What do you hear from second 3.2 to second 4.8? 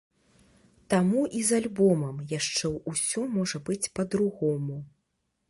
можа быць па-другому.